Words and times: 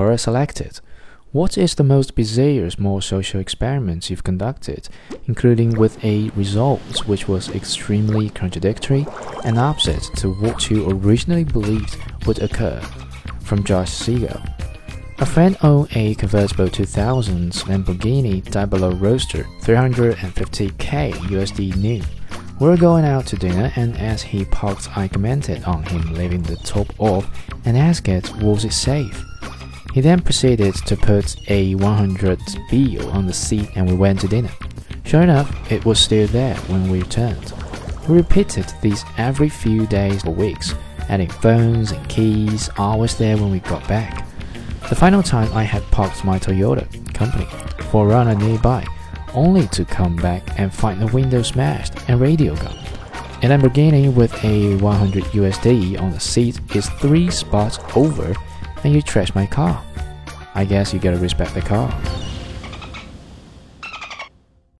Quora 0.00 0.18
selected. 0.18 0.80
What 1.32 1.58
is 1.58 1.74
the 1.74 1.84
most 1.84 2.14
bizarre 2.14 2.70
small 2.70 3.02
social 3.02 3.38
experiment 3.38 4.08
you've 4.08 4.24
conducted, 4.24 4.88
including 5.26 5.76
with 5.76 6.02
a 6.02 6.30
result 6.30 7.06
which 7.06 7.28
was 7.28 7.50
extremely 7.50 8.30
contradictory 8.30 9.06
and 9.44 9.58
opposite 9.58 10.04
to 10.16 10.32
what 10.32 10.70
you 10.70 10.88
originally 10.88 11.44
believed 11.44 11.98
would 12.24 12.40
occur? 12.40 12.80
From 13.42 13.62
Josh 13.62 13.90
Siegel. 13.90 14.40
A 15.18 15.26
friend 15.26 15.58
owned 15.62 15.94
a 15.94 16.14
convertible 16.14 16.70
2000 16.70 17.52
Lamborghini 17.68 18.42
Diablo 18.50 18.94
Roadster 18.94 19.44
350k 19.64 21.12
USD 21.12 21.76
new. 21.76 22.02
We 22.58 22.68
were 22.68 22.78
going 22.78 23.04
out 23.04 23.26
to 23.26 23.36
dinner, 23.36 23.70
and 23.76 23.98
as 23.98 24.22
he 24.22 24.46
parked, 24.46 24.96
I 24.96 25.08
commented 25.08 25.62
on 25.64 25.82
him 25.82 26.14
leaving 26.14 26.42
the 26.42 26.56
top 26.56 26.88
off 26.98 27.28
and 27.66 27.76
asked 27.76 28.08
was 28.40 28.64
it 28.64 28.72
safe. 28.72 29.26
He 29.92 30.00
then 30.00 30.20
proceeded 30.20 30.74
to 30.86 30.96
put 30.96 31.36
a 31.50 31.74
100 31.74 32.40
bill 32.70 33.10
on 33.10 33.26
the 33.26 33.32
seat 33.32 33.70
and 33.74 33.88
we 33.88 33.96
went 33.96 34.20
to 34.20 34.28
dinner. 34.28 34.50
Sure 35.04 35.22
enough, 35.22 35.72
it 35.72 35.84
was 35.84 35.98
still 35.98 36.28
there 36.28 36.54
when 36.68 36.88
we 36.88 37.00
returned. 37.00 37.52
We 38.08 38.16
repeated 38.16 38.66
this 38.82 39.04
every 39.18 39.48
few 39.48 39.86
days 39.86 40.24
or 40.24 40.32
weeks, 40.32 40.74
adding 41.08 41.28
phones 41.28 41.90
and 41.90 42.08
keys, 42.08 42.70
always 42.78 43.16
there 43.16 43.36
when 43.36 43.50
we 43.50 43.58
got 43.60 43.86
back. 43.88 44.26
The 44.88 44.94
final 44.94 45.22
time 45.22 45.52
I 45.52 45.64
had 45.64 45.82
parked 45.90 46.24
my 46.24 46.38
Toyota 46.38 46.86
company 47.12 47.46
4Runner 47.90 48.38
nearby, 48.38 48.86
only 49.34 49.66
to 49.68 49.84
come 49.84 50.14
back 50.16 50.58
and 50.58 50.72
find 50.72 51.00
the 51.00 51.06
window 51.08 51.42
smashed 51.42 51.94
and 52.08 52.20
radio 52.20 52.54
gone. 52.54 52.78
A 53.42 53.48
Lamborghini 53.48 54.12
with 54.12 54.32
a 54.44 54.76
100 54.76 55.24
USD 55.24 56.00
on 56.00 56.10
the 56.10 56.20
seat 56.20 56.60
is 56.76 56.88
three 57.00 57.30
spots 57.30 57.78
over 57.96 58.34
and 58.84 58.94
you 58.94 59.02
trash 59.02 59.34
my 59.34 59.46
car. 59.46 59.82
I 60.54 60.64
guess 60.64 60.92
you 60.92 60.98
gotta 60.98 61.18
respect 61.18 61.54
the 61.54 61.60
car. 61.60 61.88